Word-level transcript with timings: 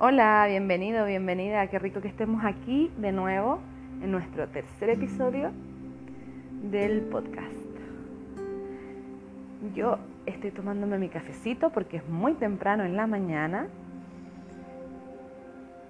Hola, 0.00 0.46
bienvenido, 0.48 1.04
bienvenida. 1.06 1.66
Qué 1.66 1.80
rico 1.80 2.00
que 2.00 2.06
estemos 2.06 2.44
aquí 2.44 2.88
de 2.98 3.10
nuevo 3.10 3.58
en 4.00 4.12
nuestro 4.12 4.46
tercer 4.46 4.90
episodio 4.90 5.50
del 6.62 7.00
podcast. 7.00 7.52
Yo 9.74 9.98
estoy 10.24 10.52
tomándome 10.52 10.98
mi 10.98 11.08
cafecito 11.08 11.70
porque 11.70 11.96
es 11.96 12.08
muy 12.08 12.34
temprano 12.34 12.84
en 12.84 12.96
la 12.96 13.08
mañana 13.08 13.66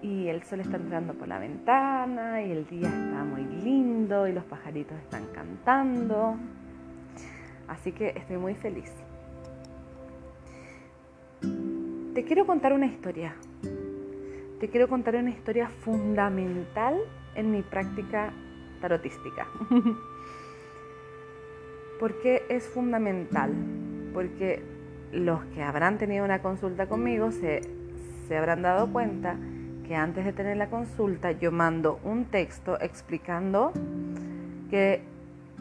y 0.01 0.29
el 0.29 0.43
sol 0.43 0.61
está 0.61 0.79
entrando 0.79 1.13
por 1.13 1.29
la 1.29 1.39
ventana 1.39 2.41
y 2.41 2.51
el 2.51 2.67
día 2.67 2.89
está 2.89 3.25
muy 3.25 3.45
lindo 3.63 4.27
y 4.27 4.33
los 4.33 4.45
pajaritos 4.45 4.97
están 5.01 5.27
cantando. 5.35 6.37
Así 7.69 7.93
que 7.93 8.15
estoy 8.17 8.39
muy 8.39 8.55
feliz. 8.55 8.91
Te 12.15 12.25
quiero 12.25 12.47
contar 12.47 12.73
una 12.73 12.87
historia. 12.87 13.35
Te 14.61 14.69
quiero 14.69 14.89
contar 14.89 15.15
una 15.15 15.31
historia 15.31 15.69
fundamental 15.69 16.99
en 17.37 17.53
mi 17.53 17.63
práctica 17.63 18.33
tarotística. 18.81 19.47
¿Por 22.01 22.21
qué 22.21 22.43
es 22.49 22.67
fundamental? 22.69 23.53
Porque 24.13 24.61
los 25.13 25.45
que 25.47 25.63
habrán 25.63 25.99
tenido 25.99 26.25
una 26.25 26.43
consulta 26.43 26.89
conmigo 26.89 27.31
se, 27.31 27.61
se 28.27 28.37
habrán 28.37 28.63
dado 28.63 28.93
cuenta 28.93 29.37
que 29.87 29.95
antes 29.95 30.25
de 30.25 30.33
tener 30.33 30.57
la 30.57 30.69
consulta 30.69 31.31
yo 31.31 31.53
mando 31.53 32.01
un 32.03 32.25
texto 32.25 32.81
explicando 32.81 33.73
que 34.71 35.03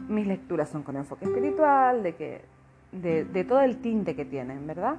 mis 0.08 0.26
lecturas 0.26 0.70
son 0.70 0.82
con 0.82 0.96
enfoque 0.96 1.24
espiritual, 1.24 2.02
de, 2.02 2.14
que, 2.16 2.40
de, 2.90 3.24
de 3.24 3.44
todo 3.44 3.60
el 3.60 3.76
tinte 3.76 4.16
que 4.16 4.24
tienen, 4.24 4.66
¿verdad? 4.66 4.96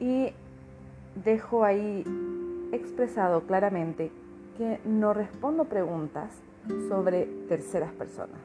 Y 0.00 0.32
dejo 1.22 1.64
ahí 1.64 2.02
expresado 2.74 3.42
claramente 3.42 4.10
que 4.56 4.80
no 4.84 5.14
respondo 5.14 5.64
preguntas 5.64 6.30
sobre 6.88 7.26
terceras 7.48 7.92
personas, 7.92 8.38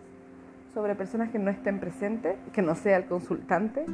sobre 0.73 0.95
personas 0.95 1.29
que 1.29 1.39
no 1.39 1.51
estén 1.51 1.79
presentes, 1.79 2.37
que 2.53 2.61
no 2.61 2.75
sea 2.75 2.97
el 2.97 3.05
consultante. 3.05 3.85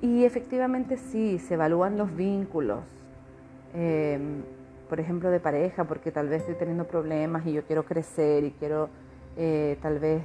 Y 0.00 0.24
efectivamente 0.24 0.96
sí, 0.96 1.38
se 1.38 1.54
evalúan 1.54 1.96
los 1.96 2.14
vínculos, 2.14 2.80
eh, 3.74 4.18
por 4.88 5.00
ejemplo, 5.00 5.30
de 5.30 5.40
pareja, 5.40 5.84
porque 5.84 6.10
tal 6.10 6.28
vez 6.28 6.42
estoy 6.42 6.56
teniendo 6.56 6.84
problemas 6.84 7.46
y 7.46 7.52
yo 7.52 7.62
quiero 7.64 7.84
crecer 7.84 8.44
y 8.44 8.50
quiero 8.50 8.88
eh, 9.36 9.78
tal 9.80 9.98
vez 9.98 10.22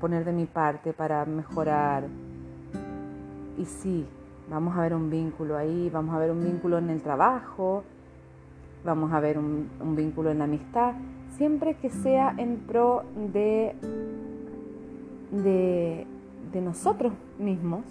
poner 0.00 0.24
de 0.24 0.32
mi 0.32 0.46
parte 0.46 0.92
para 0.92 1.24
mejorar. 1.24 2.04
Y 3.58 3.64
sí, 3.64 4.06
vamos 4.48 4.76
a 4.76 4.80
ver 4.80 4.94
un 4.94 5.10
vínculo 5.10 5.56
ahí, 5.56 5.90
vamos 5.90 6.14
a 6.14 6.18
ver 6.18 6.30
un 6.30 6.44
vínculo 6.44 6.78
en 6.78 6.90
el 6.90 7.02
trabajo, 7.02 7.84
vamos 8.84 9.12
a 9.12 9.20
ver 9.20 9.38
un, 9.38 9.68
vínculo 9.96 10.30
en 10.30 10.38
la 10.38 10.44
amistad, 10.44 10.94
siempre 11.36 11.74
que 11.74 11.90
sea 11.90 12.34
en 12.38 12.58
pro 12.58 13.04
de, 13.32 13.74
de, 15.30 16.06
de 16.52 16.60
nosotros 16.60 17.12
mismos 17.38 17.84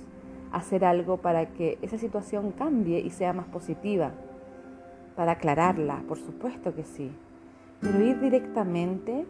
hacer 0.52 0.86
algo 0.86 1.18
para 1.18 1.48
que 1.48 1.78
esa 1.82 1.98
situación 1.98 2.52
cambie 2.52 3.00
y 3.00 3.10
sea 3.10 3.34
más 3.34 3.46
positiva, 3.48 4.12
para 5.16 5.34
aclararla, 5.34 6.02
por 6.08 6.18
supuesto 6.18 6.74
que 6.74 6.84
sí, 6.84 7.12
pero 7.82 8.02
ir 8.04 8.20
directamente 8.20 9.26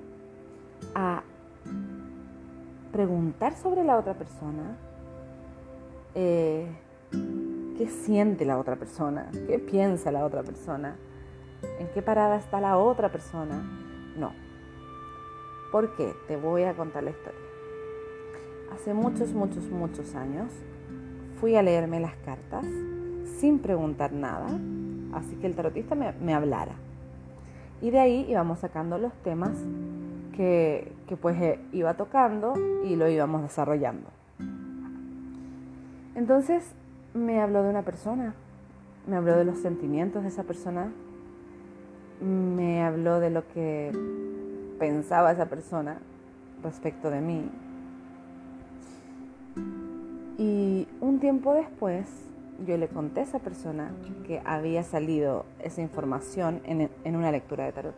a 0.93 1.23
preguntar 2.91 3.55
sobre 3.55 3.83
la 3.83 3.97
otra 3.97 4.13
persona, 4.13 4.77
eh, 6.13 6.67
qué 7.11 7.87
siente 7.87 8.45
la 8.45 8.57
otra 8.57 8.75
persona, 8.75 9.29
qué 9.47 9.59
piensa 9.59 10.11
la 10.11 10.25
otra 10.25 10.43
persona, 10.43 10.95
en 11.79 11.87
qué 11.89 12.01
parada 12.01 12.37
está 12.37 12.61
la 12.61 12.77
otra 12.77 13.11
persona. 13.11 13.63
No. 14.17 14.31
¿Por 15.71 15.95
qué? 15.95 16.13
Te 16.27 16.37
voy 16.37 16.63
a 16.63 16.73
contar 16.73 17.03
la 17.03 17.11
historia. 17.11 17.39
Hace 18.73 18.93
muchos, 18.93 19.33
muchos, 19.33 19.69
muchos 19.69 20.15
años 20.15 20.51
fui 21.39 21.55
a 21.55 21.61
leerme 21.61 21.99
las 21.99 22.15
cartas 22.17 22.65
sin 23.39 23.59
preguntar 23.59 24.13
nada, 24.13 24.47
así 25.13 25.35
que 25.35 25.47
el 25.47 25.55
tarotista 25.55 25.95
me, 25.95 26.33
hablara. 26.33 26.75
Y 27.81 27.89
de 27.89 27.99
ahí 27.99 28.25
íbamos 28.29 28.59
sacando 28.59 28.97
los 28.97 29.13
temas 29.15 29.57
que, 30.35 30.93
que 31.07 31.17
pues 31.17 31.39
eh, 31.41 31.59
iba 31.73 31.95
tocando 31.95 32.53
y 32.85 32.95
lo 32.95 33.09
íbamos 33.09 33.41
desarrollando. 33.41 34.07
Entonces 36.15 36.73
me 37.15 37.41
habló 37.41 37.63
de 37.63 37.69
una 37.69 37.81
persona, 37.81 38.35
me 39.07 39.15
habló 39.15 39.37
de 39.37 39.45
los 39.45 39.59
sentimientos 39.59 40.23
de 40.23 40.29
esa 40.29 40.43
persona, 40.43 40.91
me 42.21 42.83
habló 42.83 43.19
de 43.19 43.29
lo 43.29 43.47
que 43.47 43.91
pensaba 44.77 45.31
esa 45.31 45.45
persona 45.45 45.99
respecto 46.61 47.09
de 47.09 47.21
mí. 47.21 47.49
Y 50.37 50.87
un 50.99 51.19
tiempo 51.19 51.53
después 51.53 52.05
yo 52.67 52.77
le 52.77 52.89
conté 52.89 53.21
a 53.21 53.23
esa 53.23 53.39
persona 53.39 53.91
que 54.27 54.41
había 54.43 54.83
salido 54.83 55.45
esa 55.59 55.81
información 55.81 56.61
en, 56.65 56.89
en 57.05 57.15
una 57.15 57.31
lectura 57.31 57.63
de 57.63 57.71
tarot. 57.71 57.95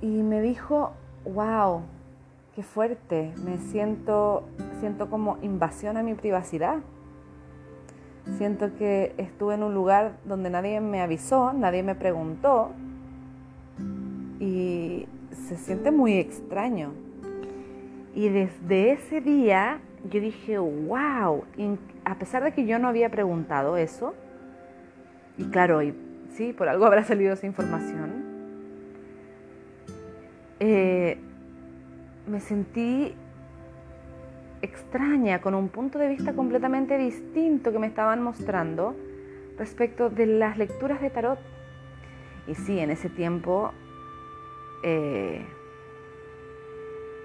Y 0.00 0.22
me 0.22 0.40
dijo, 0.40 0.92
wow, 1.24 1.82
qué 2.58 2.64
fuerte, 2.64 3.32
me 3.44 3.56
siento, 3.58 4.48
siento 4.80 5.08
como 5.08 5.38
invasión 5.42 5.96
a 5.96 6.02
mi 6.02 6.14
privacidad. 6.14 6.78
Siento 8.36 8.74
que 8.76 9.14
estuve 9.16 9.54
en 9.54 9.62
un 9.62 9.74
lugar 9.74 10.16
donde 10.24 10.50
nadie 10.50 10.80
me 10.80 11.00
avisó, 11.00 11.52
nadie 11.52 11.84
me 11.84 11.94
preguntó 11.94 12.72
y 14.40 15.06
se 15.30 15.56
siente 15.56 15.92
muy 15.92 16.14
extraño. 16.14 16.90
Y 18.16 18.28
desde 18.28 18.90
ese 18.90 19.20
día 19.20 19.78
yo 20.10 20.20
dije, 20.20 20.58
wow, 20.58 21.44
a 22.04 22.14
pesar 22.16 22.42
de 22.42 22.50
que 22.50 22.66
yo 22.66 22.80
no 22.80 22.88
había 22.88 23.08
preguntado 23.08 23.76
eso, 23.76 24.14
y 25.36 25.44
claro, 25.44 25.80
y, 25.80 25.94
sí, 26.32 26.52
por 26.52 26.68
algo 26.68 26.86
habrá 26.86 27.04
salido 27.04 27.34
esa 27.34 27.46
información, 27.46 28.24
eh, 30.58 31.18
me 32.28 32.40
sentí 32.40 33.14
extraña, 34.62 35.40
con 35.40 35.54
un 35.54 35.68
punto 35.68 35.98
de 35.98 36.08
vista 36.08 36.32
completamente 36.32 36.98
distinto 36.98 37.72
que 37.72 37.78
me 37.78 37.86
estaban 37.86 38.22
mostrando 38.22 38.96
respecto 39.56 40.10
de 40.10 40.26
las 40.26 40.58
lecturas 40.58 41.00
de 41.00 41.10
tarot. 41.10 41.38
Y 42.46 42.54
sí, 42.54 42.78
en 42.78 42.90
ese 42.90 43.08
tiempo 43.08 43.72
eh, 44.82 45.44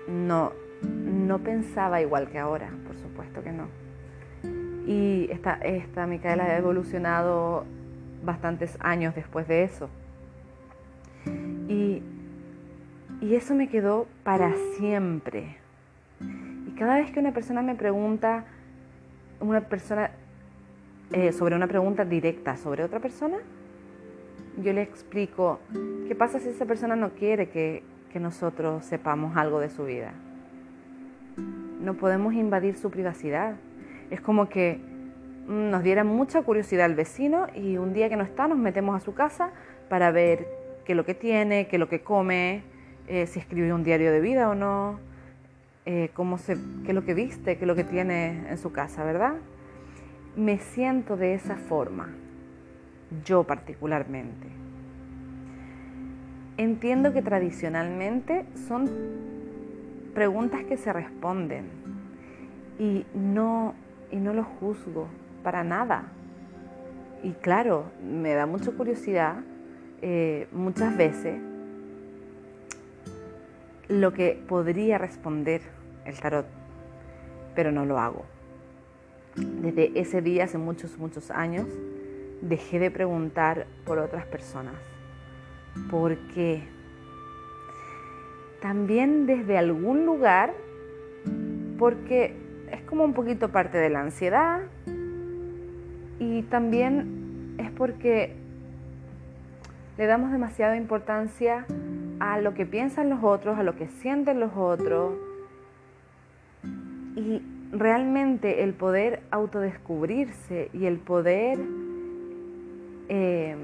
no, 0.07 0.51
no 0.81 1.39
pensaba 1.39 2.01
igual 2.01 2.29
que 2.29 2.39
ahora, 2.39 2.71
por 2.85 2.95
supuesto 2.97 3.43
que 3.43 3.51
no. 3.51 3.67
Y 4.85 5.29
esta, 5.31 5.53
esta 5.55 6.05
Micaela 6.07 6.43
ha 6.43 6.57
evolucionado 6.57 7.65
bastantes 8.23 8.77
años 8.81 9.15
después 9.15 9.47
de 9.47 9.63
eso. 9.63 9.89
Y, 11.69 12.01
y 13.23 13.35
eso 13.35 13.55
me 13.55 13.69
quedó 13.69 14.05
para 14.25 14.53
siempre. 14.77 15.55
Y 16.67 16.71
cada 16.71 16.97
vez 16.97 17.09
que 17.11 17.21
una 17.21 17.31
persona 17.31 17.61
me 17.61 17.73
pregunta, 17.73 18.43
una 19.39 19.61
persona 19.61 20.11
eh, 21.13 21.31
sobre 21.31 21.55
una 21.55 21.67
pregunta 21.67 22.03
directa 22.03 22.57
sobre 22.57 22.83
otra 22.83 22.99
persona, 22.99 23.37
yo 24.61 24.73
le 24.73 24.81
explico 24.81 25.61
qué 26.05 26.15
pasa 26.15 26.39
si 26.39 26.49
esa 26.49 26.65
persona 26.65 26.97
no 26.97 27.11
quiere 27.11 27.49
que, 27.49 27.91
nosotros 28.13 28.85
sepamos 28.85 29.35
algo 29.37 29.59
de 29.59 29.71
su 29.71 29.85
vida. 29.85 30.13
No 31.81 31.95
podemos 31.95 32.35
invadir 32.35 32.75
su 32.75 32.91
privacidad. 32.91 33.55
Es 34.11 34.21
como 34.21 34.49
que 34.49 34.79
mm, 35.47 35.71
nos 35.71 35.81
diera 35.81 36.03
mucha 36.03 36.43
curiosidad 36.43 36.85
al 36.85 36.93
vecino 36.93 37.47
y 37.55 37.77
un 37.77 37.91
día 37.91 38.09
que 38.09 38.15
no 38.15 38.23
está 38.23 38.47
nos 38.47 38.59
metemos 38.59 38.95
a 38.95 38.99
su 38.99 39.15
casa 39.15 39.49
para 39.89 40.11
ver 40.11 40.45
qué 40.85 40.91
es 40.91 40.95
lo 40.95 41.05
que 41.05 41.15
tiene, 41.15 41.67
qué 41.67 41.77
es 41.77 41.79
lo 41.79 41.89
que 41.89 42.01
come, 42.01 42.61
eh, 43.07 43.27
si 43.27 43.39
escribió 43.39 43.75
un 43.75 43.83
diario 43.83 44.11
de 44.11 44.21
vida 44.21 44.49
o 44.49 44.55
no, 44.55 44.99
eh, 45.85 46.11
cómo 46.13 46.37
se, 46.37 46.55
qué 46.83 46.89
es 46.89 46.95
lo 46.95 47.03
que 47.03 47.13
viste, 47.13 47.57
qué 47.57 47.63
es 47.63 47.67
lo 47.67 47.75
que 47.75 47.83
tiene 47.83 48.49
en 48.49 48.57
su 48.57 48.71
casa, 48.71 49.03
¿verdad? 49.03 49.33
Me 50.37 50.57
siento 50.57 51.17
de 51.17 51.33
esa 51.33 51.57
forma, 51.57 52.09
yo 53.25 53.43
particularmente. 53.43 54.47
Entiendo 56.55 57.11
que 57.11 57.21
tradicionalmente 57.21 58.45
son 58.67 58.89
preguntas 60.13 60.63
que 60.63 60.77
se 60.77 60.93
responden 60.93 61.65
y 62.79 63.05
no, 63.13 63.73
y 64.11 64.17
no 64.17 64.33
lo 64.33 64.43
juzgo 64.43 65.07
para 65.43 65.63
nada. 65.63 66.05
Y 67.23 67.31
claro, 67.31 67.91
me 68.01 68.33
da 68.33 68.45
mucha 68.45 68.71
curiosidad 68.71 69.37
eh, 70.01 70.47
muchas 70.51 70.95
veces 70.95 71.39
lo 73.87 74.13
que 74.13 74.41
podría 74.47 74.97
responder 74.97 75.61
el 76.05 76.19
tarot, 76.19 76.45
pero 77.55 77.71
no 77.71 77.85
lo 77.85 77.99
hago. 77.99 78.25
desde 79.35 79.99
ese 79.99 80.21
día, 80.21 80.43
hace 80.43 80.59
muchos, 80.59 80.99
muchos 80.99 81.31
años, 81.31 81.67
dejé 82.41 82.77
de 82.77 82.91
preguntar 82.91 83.65
por 83.83 83.97
otras 83.97 84.27
personas. 84.27 84.75
¿Por 85.89 86.17
qué? 86.35 86.61
También 88.61 89.25
desde 89.25 89.57
algún 89.57 90.05
lugar, 90.05 90.53
porque 91.79 92.35
es 92.71 92.81
como 92.83 93.03
un 93.03 93.13
poquito 93.13 93.49
parte 93.49 93.77
de 93.77 93.89
la 93.89 94.01
ansiedad 94.01 94.61
y 96.19 96.43
también 96.43 97.55
es 97.57 97.71
porque 97.71 98.35
le 99.97 100.05
damos 100.05 100.31
demasiada 100.31 100.75
importancia 100.77 101.65
a 102.23 102.39
lo 102.39 102.53
que 102.53 102.65
piensan 102.65 103.09
los 103.09 103.21
otros, 103.21 103.59
a 103.59 103.63
lo 103.63 103.75
que 103.75 103.89
sienten 103.89 104.39
los 104.39 104.53
otros. 104.55 105.15
Y 107.17 107.41
realmente 107.73 108.63
el 108.63 108.73
poder 108.73 109.23
autodescubrirse 109.29 110.69
y 110.71 110.85
el 110.85 110.99
poder 110.99 111.59
eh, 113.09 113.57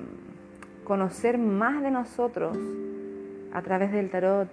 conocer 0.84 1.38
más 1.38 1.82
de 1.82 1.90
nosotros 1.90 2.58
a 3.54 3.62
través 3.62 3.94
del 3.94 4.10
tarot, 4.10 4.50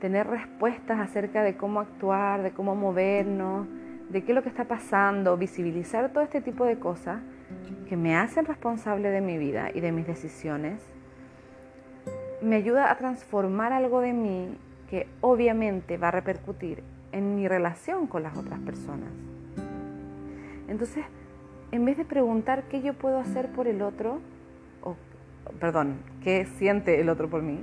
tener 0.00 0.26
respuestas 0.26 0.98
acerca 0.98 1.42
de 1.42 1.58
cómo 1.58 1.80
actuar, 1.80 2.42
de 2.42 2.52
cómo 2.52 2.74
movernos, 2.74 3.68
de 4.08 4.24
qué 4.24 4.32
es 4.32 4.36
lo 4.36 4.42
que 4.42 4.48
está 4.48 4.64
pasando, 4.64 5.36
visibilizar 5.36 6.10
todo 6.14 6.24
este 6.24 6.40
tipo 6.40 6.64
de 6.64 6.78
cosas 6.78 7.20
que 7.90 7.96
me 7.98 8.16
hacen 8.16 8.46
responsable 8.46 9.10
de 9.10 9.20
mi 9.20 9.36
vida 9.36 9.70
y 9.74 9.80
de 9.80 9.92
mis 9.92 10.06
decisiones, 10.06 10.80
me 12.42 12.56
ayuda 12.56 12.90
a 12.90 12.96
transformar 12.96 13.72
algo 13.72 14.00
de 14.00 14.12
mí 14.12 14.56
que 14.88 15.06
obviamente 15.20 15.98
va 15.98 16.08
a 16.08 16.10
repercutir 16.10 16.82
en 17.12 17.36
mi 17.36 17.48
relación 17.48 18.06
con 18.06 18.22
las 18.22 18.36
otras 18.36 18.58
personas. 18.60 19.10
Entonces, 20.68 21.04
en 21.72 21.84
vez 21.84 21.96
de 21.96 22.04
preguntar 22.04 22.64
qué 22.64 22.82
yo 22.82 22.94
puedo 22.94 23.18
hacer 23.18 23.48
por 23.48 23.66
el 23.66 23.82
otro, 23.82 24.20
o 24.82 24.96
perdón, 25.58 25.98
qué 26.22 26.46
siente 26.58 27.00
el 27.00 27.08
otro 27.08 27.28
por 27.28 27.42
mí, 27.42 27.60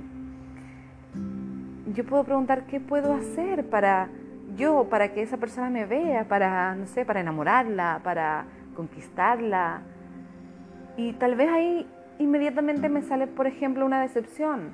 yo 1.94 2.04
puedo 2.04 2.24
preguntar 2.24 2.66
qué 2.66 2.80
puedo 2.80 3.12
hacer 3.14 3.68
para 3.68 4.08
yo, 4.56 4.88
para 4.90 5.12
que 5.12 5.22
esa 5.22 5.36
persona 5.36 5.70
me 5.70 5.86
vea, 5.86 6.24
para, 6.24 6.74
no 6.74 6.86
sé, 6.86 7.04
para 7.04 7.20
enamorarla, 7.20 8.00
para 8.02 8.44
conquistarla. 8.74 9.82
Y 10.96 11.12
tal 11.14 11.34
vez 11.34 11.48
ahí 11.48 11.86
inmediatamente 12.18 12.88
me 12.88 13.02
sale, 13.02 13.26
por 13.26 13.46
ejemplo, 13.46 13.84
una 13.86 14.00
decepción. 14.00 14.70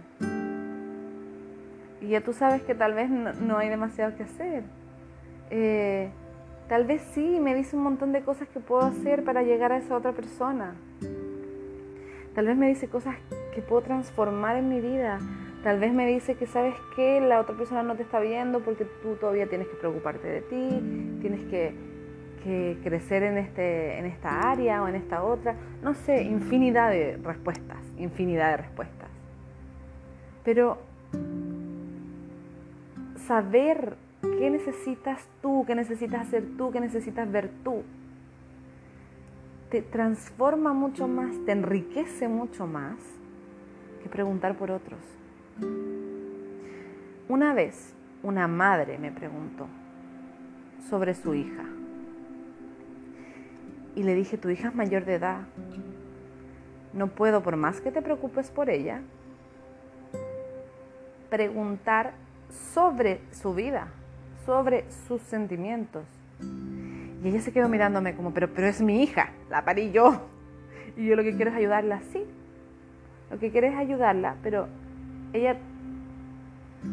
Y 2.01 2.09
ya 2.09 2.21
tú 2.21 2.33
sabes 2.33 2.63
que 2.63 2.75
tal 2.75 2.95
vez 2.95 3.09
no, 3.09 3.57
hay 3.59 3.69
demasiado 3.69 4.17
que 4.17 4.25
hacer. 4.25 4.63
Eh, 5.51 6.11
tal 6.69 6.85
vez 6.85 7.03
sí, 7.13 7.39
me 7.41 7.55
dice 7.55 7.77
un 7.77 7.83
montón 7.83 8.13
de 8.13 8.23
cosas 8.23 8.49
que 8.49 8.61
puedo 8.61 8.83
hacer 8.83 9.25
para 9.25 9.43
llegar 9.43 9.73
a 9.73 9.79
esa 9.79 9.97
otra 9.97 10.13
persona. 10.13 10.75
Tal 12.35 12.47
vez 12.47 12.57
me 12.57 12.69
dice 12.69 12.89
cosas 12.89 13.17
que 13.55 13.63
puedo 13.63 13.83
transformar 13.83 14.57
en 14.57 14.69
mi 14.69 14.81
vida. 14.81 15.21
Tal 15.63 15.79
vez 15.79 15.95
me 15.95 16.07
dice 16.07 16.35
que 16.35 16.47
sabes 16.47 16.75
que 16.95 17.21
la 17.21 17.41
otra 17.41 17.57
persona 17.57 17.83
no 17.83 17.95
te 17.95 18.03
está 18.03 18.21
viendo 18.21 18.61
porque 18.61 18.85
tú 19.03 19.15
todavía 19.15 19.47
tienes 19.47 19.69
que 19.69 19.77
preocuparte 19.77 20.29
de 20.29 20.41
ti, 20.43 21.19
tienes 21.23 21.43
que 21.45 21.94
que 22.45 22.79
crecer 22.85 23.23
en, 23.23 23.39
este, 23.39 23.99
en 23.99 24.05
esta 24.05 24.51
área 24.51 24.83
o 24.83 24.89
en 24.89 24.95
esta 24.95 25.25
otra. 25.25 25.57
No 25.83 25.95
sé, 25.95 26.23
infinidad 26.23 26.91
de 26.91 27.17
respuestas, 27.17 27.79
infinidad 27.97 28.51
de 28.51 28.57
respuestas. 28.59 29.09
Pero 30.45 30.79
saber 33.27 33.97
qué 34.21 34.51
necesitas 34.51 35.27
tú, 35.41 35.65
qué 35.67 35.75
necesitas 35.75 36.29
hacer 36.29 36.45
tú, 36.59 36.71
qué 36.71 36.81
necesitas 36.81 37.31
ver 37.33 37.51
tú, 37.65 37.83
te 39.71 39.81
transforma 39.81 40.75
mucho 40.75 41.09
más, 41.09 41.35
te 41.47 41.53
enriquece 41.53 42.29
mucho 42.29 42.67
más 42.67 42.97
que 44.03 44.09
preguntar 44.11 44.55
por 44.57 44.71
otros. 44.71 45.01
Una 47.29 47.55
vez 47.55 47.95
una 48.23 48.47
madre 48.49 48.99
me 48.99 49.11
preguntó 49.11 49.67
sobre 50.91 51.15
su 51.15 51.35
hija 51.35 51.65
y 53.95 54.03
le 54.03 54.15
dije, 54.15 54.39
tu 54.39 54.49
hija 54.51 54.69
es 54.69 54.75
mayor 54.75 55.05
de 55.05 55.15
edad. 55.15 55.43
No 56.93 57.09
puedo, 57.09 57.43
por 57.43 57.57
más 57.57 57.81
que 57.81 57.91
te 57.91 58.03
preocupes 58.03 58.51
por 58.51 58.71
ella, 58.71 59.01
preguntar 61.31 62.13
sobre 62.73 63.21
su 63.33 63.55
vida, 63.55 63.89
sobre 64.47 64.85
sus 65.09 65.21
sentimientos. 65.23 66.05
Y 67.23 67.29
ella 67.29 67.41
se 67.41 67.53
quedó 67.53 67.69
mirándome 67.69 68.15
como, 68.15 68.33
pero, 68.33 68.49
pero 68.49 68.67
es 68.67 68.81
mi 68.81 69.03
hija, 69.03 69.31
la 69.51 69.65
parí 69.65 69.91
yo. 69.91 70.21
Y 70.97 71.07
yo 71.07 71.17
lo 71.17 71.23
que 71.23 71.35
quiero 71.35 71.51
es 71.51 71.57
ayudarla, 71.57 72.01
sí. 72.13 72.25
Lo 73.31 73.39
que 73.39 73.51
quiero 73.51 73.67
es 73.67 73.75
ayudarla, 73.75 74.37
pero 74.43 74.69
ella 75.33 75.57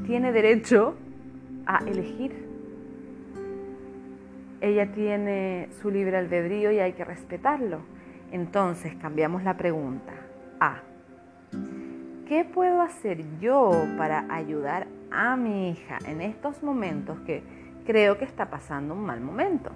tiene 0.05 0.31
derecho 0.31 0.95
a 1.65 1.79
elegir 1.85 2.50
ella 4.61 4.91
tiene 4.91 5.69
su 5.81 5.89
libre 5.89 6.17
albedrío 6.17 6.71
y 6.71 6.79
hay 6.79 6.93
que 6.93 7.03
respetarlo. 7.03 7.79
Entonces 8.31 8.95
cambiamos 8.95 9.43
la 9.43 9.57
pregunta 9.57 10.13
a, 10.59 10.81
¿qué 12.27 12.45
puedo 12.45 12.81
hacer 12.81 13.23
yo 13.39 13.71
para 13.97 14.33
ayudar 14.33 14.87
a 15.09 15.35
mi 15.35 15.71
hija 15.71 15.97
en 16.05 16.21
estos 16.21 16.63
momentos 16.63 17.19
que 17.21 17.43
creo 17.85 18.17
que 18.19 18.25
está 18.25 18.49
pasando 18.49 18.93
un 18.93 19.03
mal 19.03 19.19
momento? 19.19 19.71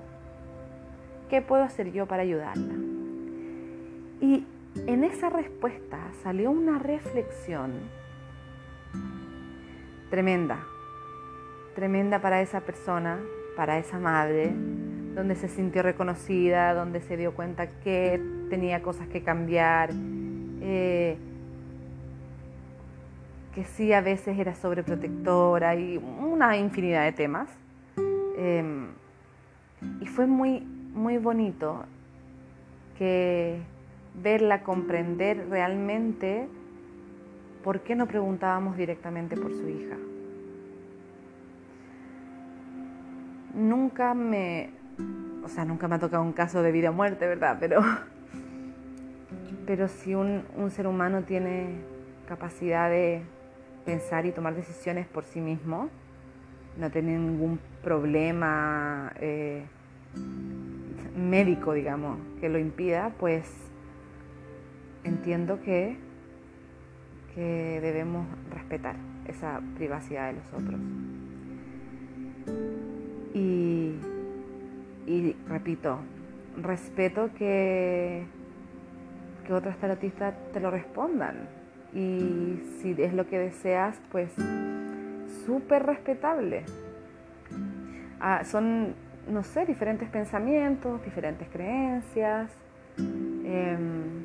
¿Qué 1.29 1.41
puedo 1.41 1.63
hacer 1.63 1.91
yo 1.91 2.05
para 2.05 2.21
ayudarla? 2.21 2.75
Y 4.21 4.45
en 4.85 5.03
esa 5.03 5.29
respuesta 5.29 5.97
salió 6.21 6.51
una 6.51 6.77
reflexión 6.77 7.73
tremenda, 10.11 10.59
tremenda 11.73 12.21
para 12.21 12.41
esa 12.41 12.61
persona 12.61 13.19
para 13.56 13.78
esa 13.78 14.00
madre, 14.00 14.54
donde 15.16 15.36
se 15.36 15.48
sintió 15.48 15.81
reconocida, 15.81 16.74
donde 16.74 17.02
se 17.02 17.18
dio 17.18 17.34
cuenta 17.34 17.68
que 17.84 18.22
tenía 18.50 18.81
cosas 18.81 19.07
que 19.07 19.22
cambiar, 19.24 19.92
eh, 20.62 21.18
que 23.54 23.63
sí 23.63 23.94
a 23.94 24.02
veces 24.02 24.38
era 24.38 24.54
sobreprotectora 24.56 25.75
y 25.75 25.98
una 25.98 26.57
infinidad 26.57 27.06
de 27.06 27.13
temas. 27.13 27.50
Em, 28.38 28.88
y 30.02 30.06
fue 30.07 30.28
muy, 30.28 30.59
muy 30.94 31.18
bonito 31.18 31.85
que 32.97 33.59
verla 34.21 34.64
comprender 34.64 35.47
realmente 35.50 36.47
por 37.64 37.81
qué 37.81 37.95
no 37.95 38.07
preguntábamos 38.07 38.78
directamente 38.78 39.35
por 39.38 39.54
su 39.54 39.68
hija. 39.68 39.95
Nunca 43.56 44.14
me, 44.14 44.69
o 45.44 45.47
sea, 45.47 45.66
nunca 45.66 45.88
me 45.88 45.95
ha 45.95 46.00
tocado 46.00 46.21
un 46.24 46.33
caso 46.33 46.62
de 46.62 46.71
vida 46.71 46.90
o 46.90 46.94
muerte, 46.94 47.26
¿verdad? 47.26 47.57
Pero, 47.59 47.81
pero 49.66 49.88
si 49.88 50.14
un, 50.14 50.44
ser 50.69 50.88
humano 50.88 51.24
tiene 51.24 51.78
capacidad 52.28 52.90
de 52.90 53.24
pensar 53.85 54.26
y 54.26 54.31
tomar 54.31 54.56
decisiones 54.56 55.07
por 55.07 55.24
sí 55.24 55.40
mismo, 55.40 55.90
no 56.78 56.90
tiene 56.92 57.18
ningún 57.18 57.59
problema 57.81 59.14
eh, 59.19 59.64
médico, 61.16 61.74
digamos, 61.74 62.19
que 62.42 62.50
lo 62.50 62.59
impida, 62.59 63.14
pues 63.18 63.50
entiendo 65.04 65.62
que, 65.62 65.97
que 67.33 67.80
debemos 67.81 68.28
respetar 68.52 68.95
esa 69.28 69.62
privacidad 69.78 70.28
de 70.28 70.33
los 70.33 70.54
otros. 70.54 70.80
Y, 73.35 75.35
repito, 75.49 75.99
respeto 76.61 77.30
que, 77.37 78.23
que 79.45 79.54
otros 79.54 79.77
tarotistas 79.77 80.33
te 80.54 80.61
lo 80.61 80.71
respondan. 80.71 81.49
Y 81.94 82.61
si 82.80 82.95
es 82.97 83.13
lo 83.13 83.27
que 83.27 83.37
deseas, 83.37 83.99
pues 84.09 84.31
súper 85.45 85.85
respetable. 85.85 86.63
Ah, 88.21 88.45
son, 88.45 88.95
no 89.30 89.44
sé, 89.44 89.65
diferentes 89.65 90.09
pensamientos, 90.09 91.04
diferentes 91.04 91.49
creencias. 91.49 92.49
Em, 92.97 94.23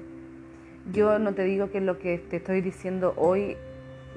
yo 0.92 1.18
no 1.18 1.34
te 1.34 1.42
digo 1.42 1.70
que 1.70 1.80
lo 1.80 1.98
que 1.98 2.18
te 2.18 2.36
estoy 2.36 2.60
diciendo 2.60 3.12
hoy 3.16 3.56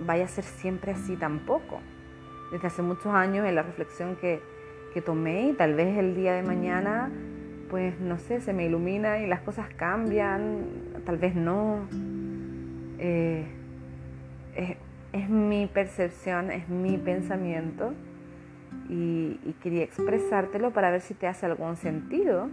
vaya 0.06 0.26
a 0.26 0.28
ser 0.28 0.44
siempre 0.44 0.92
así 0.92 1.16
tampoco. 1.16 1.80
Desde 2.52 2.68
hace 2.68 2.84
muchos 2.84 3.08
años 3.08 3.48
en 3.48 3.56
la 3.56 3.64
reflexión 3.64 4.16
que, 4.18 4.53
que 4.94 5.02
tomé 5.02 5.50
y 5.50 5.54
tal 5.54 5.74
vez 5.76 5.98
el 5.98 6.16
día 6.16 6.34
de 6.34 6.44
mañana, 6.44 7.12
pues 7.70 8.00
no 8.00 8.20
sé, 8.20 8.40
se 8.42 8.54
me 8.54 8.66
ilumina 8.66 9.20
y 9.20 9.28
las 9.28 9.42
cosas 9.42 9.68
cambian, 9.76 10.66
tal 11.06 11.18
vez 11.18 11.36
no. 11.36 11.88
Eh, 13.00 13.46
es, 15.12 15.30
mi 15.30 15.68
percepción, 15.68 16.52
es 16.52 16.70
mi 16.70 16.98
pensamiento 16.98 17.94
y, 18.90 19.40
quería 19.62 19.84
expresártelo 19.84 20.72
para 20.72 20.92
ver 20.92 21.02
si 21.02 21.14
te 21.14 21.28
hace 21.28 21.46
algún 21.46 21.76
sentido 21.76 22.50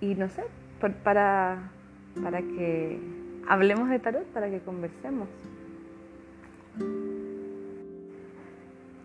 y 0.00 0.14
no 0.14 0.28
sé, 0.28 0.42
para, 1.02 1.70
para 2.22 2.40
que 2.42 2.98
hablemos 3.48 3.88
de 3.88 3.98
tarot, 3.98 4.26
para 4.26 4.50
que 4.50 4.60
conversemos. 4.60 5.28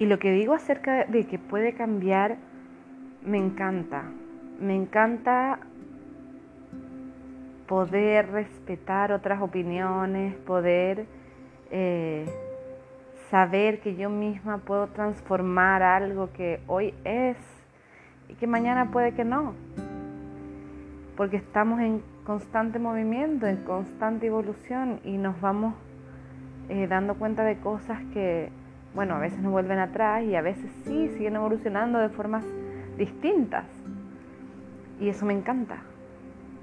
Y 0.02 0.08
lo 0.08 0.18
que 0.18 0.32
digo 0.32 0.56
acerca 0.56 1.06
de 1.06 1.28
que 1.28 1.38
puede 1.38 1.74
cambiar, 1.74 2.38
me 3.24 3.38
encanta. 3.38 4.02
Me 4.60 4.76
encanta 4.76 5.60
poder 7.68 8.32
respetar 8.32 9.12
otras 9.12 9.44
opiniones, 9.44 10.34
poder 10.38 11.06
eh, 11.70 12.26
saber 13.30 13.80
que 13.82 13.96
yo 13.96 14.10
misma 14.10 14.58
puedo 14.58 14.88
transformar 14.88 15.84
algo 15.84 16.34
que 16.34 16.62
hoy 16.66 16.96
es 17.04 17.38
y 18.28 18.34
que 18.34 18.48
mañana 18.48 18.90
puede 18.90 19.14
que 19.14 19.24
no. 19.24 19.54
Porque 21.16 21.38
estamos 21.38 21.80
en 21.80 22.02
constante 22.26 22.80
movimiento, 22.80 23.46
en 23.46 23.58
constante 23.58 24.26
evolución 24.26 25.00
y 25.04 25.20
nos 25.20 25.40
vamos 25.40 25.76
eh, 26.70 26.88
dando 26.88 27.14
cuenta 27.20 27.44
de 27.44 27.60
cosas 27.60 28.00
que, 28.16 28.50
bueno, 28.94 29.16
a 29.16 29.20
veces 29.20 29.40
nos 29.40 29.52
vuelven 29.52 29.80
atrás 29.80 30.24
y 30.24 30.36
a 30.36 30.42
veces 30.42 30.70
sí 30.86 31.10
siguen 31.10 31.36
evolucionando 31.36 32.00
de 32.00 32.10
formas 32.10 32.46
distintas. 32.98 33.66
Y 35.00 35.10
eso 35.10 35.26
me 35.26 35.34
encanta. 35.34 35.78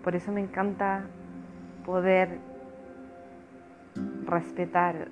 Por 0.05 0.15
eso 0.15 0.31
me 0.31 0.41
encanta 0.41 1.05
poder 1.85 2.39
respetar 4.27 5.09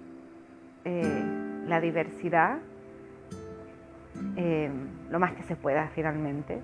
eh, 0.85 1.25
la 1.67 1.81
diversidad 1.81 2.59
eh, 4.37 4.71
lo 5.11 5.19
más 5.19 5.33
que 5.33 5.43
se 5.43 5.57
pueda 5.57 5.89
finalmente. 5.95 6.61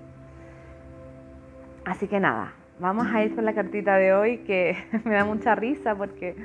Así 1.85 2.07
que 2.07 2.19
nada, 2.19 2.53
vamos 2.79 3.07
a 3.07 3.23
ir 3.23 3.35
con 3.35 3.45
la 3.45 3.53
cartita 3.53 3.97
de 3.97 4.13
hoy 4.13 4.37
que 4.39 4.77
me 5.03 5.15
da 5.15 5.25
mucha 5.25 5.55
risa 5.55 5.95
porque 5.95 6.35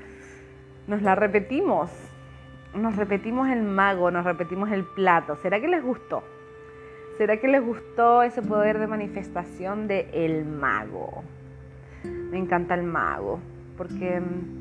nos 0.87 1.03
la 1.03 1.15
repetimos. 1.15 1.91
Nos 2.75 2.97
repetimos 2.97 3.49
el 3.49 3.63
mago, 3.63 4.11
nos 4.11 4.25
repetimos 4.25 4.71
el 4.71 4.85
plato. 4.85 5.37
¿Será 5.37 5.61
que 5.61 5.69
les 5.69 5.83
gustó? 5.83 6.23
¿Será 7.17 7.39
que 7.39 7.49
les 7.49 7.65
gustó 7.65 8.23
ese 8.23 8.43
poder 8.43 8.79
de 8.79 8.87
manifestación 8.87 9.89
de 9.89 10.09
el 10.13 10.45
mago? 10.45 11.25
Me 12.05 12.39
encanta 12.39 12.75
el 12.75 12.85
mago 12.85 13.41
porque 13.77 14.21
mm, 14.21 14.59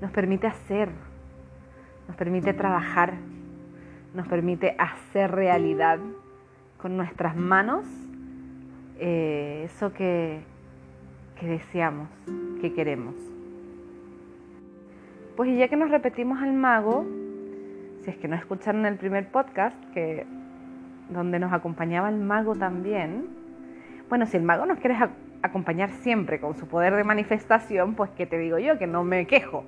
nos 0.00 0.10
permite 0.10 0.46
hacer, 0.46 0.88
nos 2.08 2.16
permite 2.16 2.54
trabajar, 2.54 3.14
nos 4.14 4.26
permite 4.26 4.74
hacer 4.78 5.30
realidad 5.30 5.98
con 6.78 6.96
nuestras 6.96 7.36
manos 7.36 7.86
eh, 8.98 9.62
eso 9.64 9.92
que, 9.92 10.40
que 11.38 11.46
deseamos, 11.46 12.08
que 12.60 12.72
queremos. 12.72 13.33
Pues 15.36 15.50
y 15.50 15.56
ya 15.56 15.66
que 15.66 15.76
nos 15.76 15.90
repetimos 15.90 16.40
al 16.40 16.52
mago, 16.52 17.04
si 18.02 18.10
es 18.10 18.16
que 18.18 18.28
no 18.28 18.36
escucharon 18.36 18.86
el 18.86 18.96
primer 18.96 19.28
podcast, 19.28 19.76
que, 19.92 20.26
donde 21.10 21.40
nos 21.40 21.52
acompañaba 21.52 22.08
el 22.08 22.16
mago 22.16 22.54
también, 22.54 23.26
bueno, 24.08 24.26
si 24.26 24.36
el 24.36 24.44
mago 24.44 24.64
nos 24.64 24.78
quiere 24.78 24.96
acompañar 25.42 25.90
siempre 25.90 26.38
con 26.38 26.54
su 26.56 26.68
poder 26.68 26.94
de 26.94 27.02
manifestación, 27.02 27.94
pues 27.94 28.10
que 28.10 28.26
te 28.26 28.38
digo 28.38 28.58
yo, 28.58 28.78
que 28.78 28.86
no 28.86 29.02
me 29.02 29.26
quejo. 29.26 29.64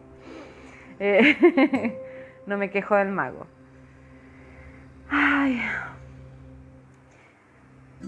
Eh, 1.00 1.98
no 2.46 2.56
me 2.58 2.70
quejo 2.70 2.94
del 2.94 3.08
mago. 3.08 3.46
Ay. 5.10 5.60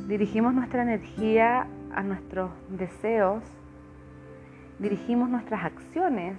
Dirigimos 0.07 0.55
nuestra 0.55 0.83
energía 0.83 1.67
a 1.93 2.03
nuestros 2.03 2.51
deseos, 2.69 3.43
dirigimos 4.79 5.29
nuestras 5.29 5.65
acciones 5.65 6.37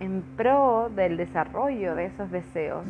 en 0.00 0.22
pro 0.36 0.90
del 0.94 1.16
desarrollo 1.16 1.94
de 1.94 2.06
esos 2.06 2.30
deseos. 2.30 2.86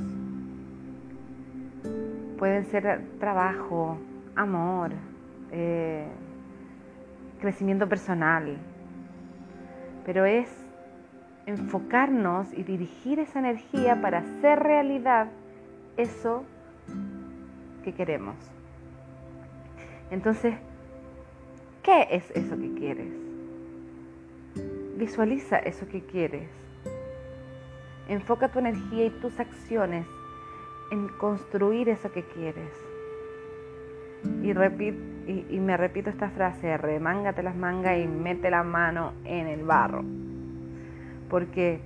Pueden 2.39 2.67
ser 2.67 3.03
trabajo, 3.19 3.99
amor, 4.35 4.93
eh, 5.53 6.07
crecimiento 7.41 7.89
personal, 7.89 8.57
pero 10.05 10.25
es 10.25 10.49
enfocarnos 11.47 12.53
y 12.53 12.65
dirigir 12.65 13.21
esa 13.21 13.39
energía 13.39 14.01
para 14.03 14.19
hacer 14.19 14.59
realidad 14.59 15.29
eso 15.97 16.45
que 17.85 17.95
queremos. 17.95 18.35
Entonces, 20.11 20.55
¿qué 21.83 22.09
es 22.11 22.31
eso 22.33 22.57
que 22.59 22.75
quieres? 22.75 23.13
Visualiza 24.97 25.59
eso 25.59 25.87
que 25.89 26.01
quieres. 26.03 26.66
Enfoca 28.09 28.49
tu 28.49 28.59
energía 28.59 29.07
y 29.07 29.11
tus 29.11 29.39
acciones 29.41 30.07
en 30.91 31.09
construir 31.09 31.89
eso 31.89 32.11
que 32.13 32.23
quieres. 32.23 32.71
Y, 34.43 34.51
y, 34.51 35.47
y 35.51 35.61
me 35.61 35.77
repito 35.77 36.11
esta 36.11 36.31
frase, 36.31 36.77
remángate 36.77 37.43
las 37.43 37.57
mangas 37.57 37.99
y 37.99 38.07
mete 38.07 38.51
la 38.51 38.63
mano 38.63 39.13
en 39.25 39.47
el 39.47 39.65
barro 39.65 40.05
porque 41.29 41.81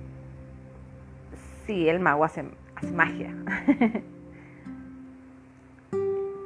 sí, 1.65 1.87
el 1.87 1.99
mago 1.99 2.23
hace, 2.23 2.45
magia. 2.93 3.35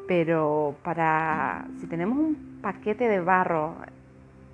Pero 0.08 0.76
para 0.84 1.66
si 1.80 1.88
tenemos 1.88 2.18
un 2.18 2.60
paquete 2.62 3.08
de 3.08 3.20
barro 3.20 3.76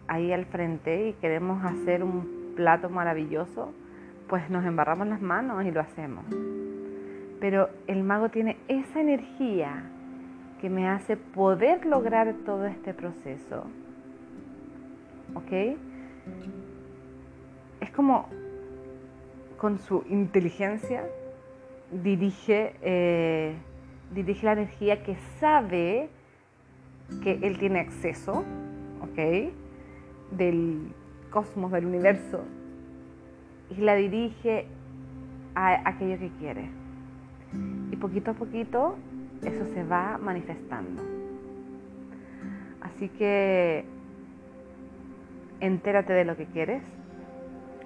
ahí 0.07 0.31
al 0.31 0.45
frente 0.45 1.09
y 1.09 1.13
queremos 1.13 1.63
hacer 1.63 2.03
un 2.03 2.53
plato 2.55 2.89
maravilloso, 2.89 3.73
pues 4.31 4.49
nos 4.49 4.65
embarramos 4.65 5.07
las 5.07 5.21
manos 5.21 5.65
y 5.65 5.71
lo 5.71 5.81
hacemos. 5.81 6.25
Pero 7.41 7.69
el 7.87 8.01
mago 8.01 8.29
tiene 8.29 8.55
esa 8.69 9.01
energía 9.01 9.83
que 10.61 10.69
me 10.69 10.87
hace 10.87 11.17
poder 11.17 11.85
lograr 11.85 12.33
todo 12.45 12.65
este 12.65 12.93
proceso. 12.93 13.65
¿Ok? 15.35 15.77
es 17.81 17.89
como 17.91 18.27
con 19.57 19.79
su 19.79 20.05
inteligencia 20.09 21.03
dirige, 21.91 22.75
eh, 22.81 23.55
dirige 24.13 24.45
la 24.45 24.53
energía 24.53 25.03
que 25.03 25.17
sabe 25.39 26.07
que 27.21 27.39
él 27.41 27.57
tiene 27.59 27.81
acceso, 27.81 28.45
¿ok? 29.01 29.51
Del 30.31 30.93
cosmos, 31.31 31.71
del 31.71 31.85
universo, 31.85 32.45
y 33.77 33.81
la 33.81 33.95
dirige 33.95 34.65
a 35.55 35.89
aquello 35.89 36.19
que 36.19 36.29
quiere. 36.39 36.69
Y 37.91 37.95
poquito 37.95 38.31
a 38.31 38.33
poquito 38.33 38.97
eso 39.43 39.65
se 39.73 39.83
va 39.83 40.17
manifestando. 40.17 41.01
Así 42.81 43.09
que 43.09 43.85
entérate 45.59 46.13
de 46.13 46.25
lo 46.25 46.35
que 46.35 46.45
quieres, 46.45 46.83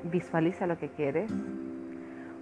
visualiza 0.03 0.67
lo 0.67 0.77
que 0.77 0.89
quieres. 0.89 1.31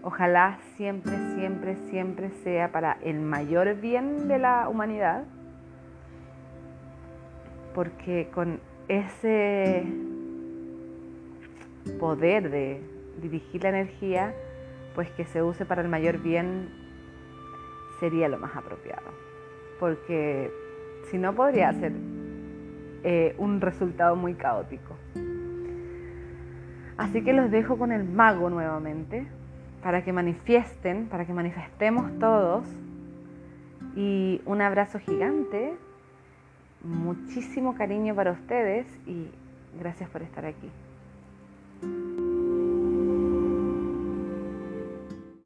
Ojalá 0.01 0.59
siempre, 0.75 1.13
siempre, 1.35 1.75
siempre 1.89 2.29
sea 2.43 2.71
para 2.71 2.97
el 3.03 3.19
mayor 3.19 3.79
bien 3.79 4.27
de 4.27 4.37
la 4.37 4.67
humanidad, 4.67 5.23
porque 7.73 8.29
con 8.33 8.59
ese 8.87 9.83
poder 11.99 12.49
de 12.49 12.92
dirigir 13.21 13.63
la 13.63 13.69
energía, 13.69 14.33
pues 14.95 15.09
que 15.11 15.25
se 15.25 15.41
use 15.41 15.65
para 15.65 15.81
el 15.81 15.89
mayor 15.89 16.19
bien 16.19 16.69
sería 17.99 18.27
lo 18.27 18.37
más 18.37 18.55
apropiado, 18.55 19.11
porque 19.79 20.51
si 21.09 21.17
no 21.17 21.33
podría 21.33 21.71
ser 21.73 21.93
eh, 23.03 23.35
un 23.37 23.61
resultado 23.61 24.15
muy 24.15 24.33
caótico. 24.33 24.95
Así 26.97 27.23
que 27.23 27.33
los 27.33 27.49
dejo 27.51 27.77
con 27.77 27.91
el 27.91 28.03
mago 28.03 28.49
nuevamente 28.49 29.25
para 29.81 30.03
que 30.03 30.13
manifiesten, 30.13 31.07
para 31.07 31.25
que 31.25 31.33
manifestemos 31.33 32.17
todos. 32.19 32.65
Y 33.95 34.41
un 34.45 34.61
abrazo 34.61 34.99
gigante, 34.99 35.73
muchísimo 36.83 37.75
cariño 37.75 38.15
para 38.15 38.31
ustedes 38.31 38.87
y 39.05 39.27
gracias 39.79 40.09
por 40.09 40.21
estar 40.21 40.45
aquí. 40.45 40.69